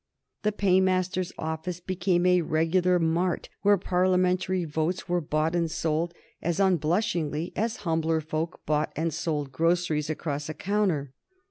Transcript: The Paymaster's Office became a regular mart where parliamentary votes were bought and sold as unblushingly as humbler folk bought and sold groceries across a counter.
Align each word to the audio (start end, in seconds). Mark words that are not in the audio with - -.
The 0.41 0.51
Paymaster's 0.51 1.31
Office 1.37 1.79
became 1.79 2.25
a 2.25 2.41
regular 2.41 2.97
mart 2.97 3.49
where 3.61 3.77
parliamentary 3.77 4.65
votes 4.65 5.07
were 5.07 5.21
bought 5.21 5.53
and 5.55 5.69
sold 5.69 6.15
as 6.41 6.59
unblushingly 6.59 7.53
as 7.55 7.77
humbler 7.85 8.19
folk 8.19 8.65
bought 8.65 8.91
and 8.95 9.13
sold 9.13 9.51
groceries 9.51 10.09
across 10.09 10.49
a 10.49 10.55
counter. 10.55 11.13